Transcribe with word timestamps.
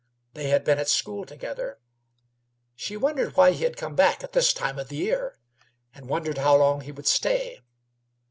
They 0.33 0.49
had 0.49 0.63
been 0.63 0.79
at 0.79 0.89
school 0.89 1.25
together. 1.27 1.77
She 2.75 2.97
wondered 2.97 3.35
why 3.37 3.51
he 3.51 3.65
had 3.65 3.77
come 3.77 3.93
back 3.93 4.23
at 4.23 4.31
this 4.31 4.51
time 4.51 4.79
of 4.79 4.89
the 4.89 4.95
year, 4.95 5.37
and 5.93 6.09
wondered 6.09 6.39
how 6.39 6.55
long 6.55 6.81
he 6.81 6.91
would 6.91 7.05
stay. 7.05 7.61